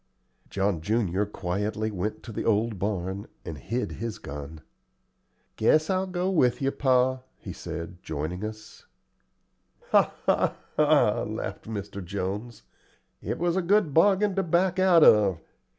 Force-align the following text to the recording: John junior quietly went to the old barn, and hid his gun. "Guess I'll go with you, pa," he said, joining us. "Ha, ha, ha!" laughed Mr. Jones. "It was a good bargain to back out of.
John 0.49 0.81
junior 0.81 1.27
quietly 1.27 1.91
went 1.91 2.23
to 2.23 2.31
the 2.31 2.43
old 2.43 2.79
barn, 2.79 3.27
and 3.45 3.55
hid 3.59 3.91
his 3.91 4.17
gun. 4.17 4.61
"Guess 5.57 5.91
I'll 5.91 6.07
go 6.07 6.27
with 6.31 6.59
you, 6.59 6.71
pa," 6.71 7.21
he 7.37 7.53
said, 7.53 8.01
joining 8.01 8.43
us. 8.43 8.87
"Ha, 9.91 10.11
ha, 10.25 10.55
ha!" 10.75 11.21
laughed 11.21 11.65
Mr. 11.65 12.03
Jones. 12.03 12.63
"It 13.21 13.37
was 13.37 13.55
a 13.55 13.61
good 13.61 13.93
bargain 13.93 14.33
to 14.37 14.41
back 14.41 14.79
out 14.79 15.03
of. 15.03 15.39